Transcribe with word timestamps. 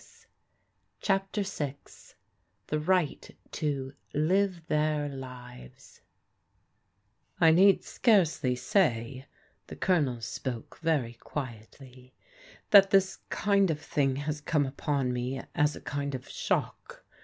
I 0.01 0.03
CHAPTERVI 1.05 1.75
THE 2.69 2.79
RIGHT 2.79 3.35
TO 3.51 3.93
"LIVE 4.15 4.61
THEIR 4.67 5.09
LIVES" 5.09 6.01
NEED 7.39 7.83
scarcely 7.83 8.55
say,"— 8.55 9.27
^the 9.67 9.79
Colonel 9.79 10.19
spoke 10.19 10.79
very 10.79 11.13
quietly, 11.13 12.15
—"that 12.71 12.89
this 12.89 13.19
kind 13.29 13.69
of 13.69 13.79
thing 13.79 14.15
has 14.15 14.41
come 14.41 14.65
upon 14.65 15.13
me 15.13 15.43
as 15.53 15.75
a 15.75 15.81
kind 15.81 16.15
of 16.15 16.27
shock. 16.27 17.05